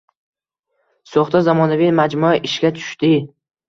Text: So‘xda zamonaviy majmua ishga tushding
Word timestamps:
So‘xda 1.13 1.43
zamonaviy 1.51 1.95
majmua 2.03 2.35
ishga 2.53 2.77
tushding 2.83 3.27